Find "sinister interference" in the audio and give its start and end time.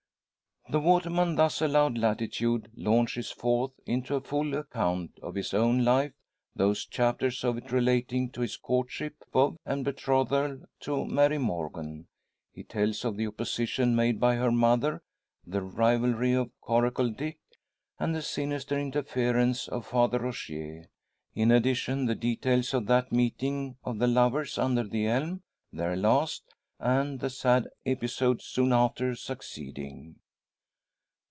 18.21-19.67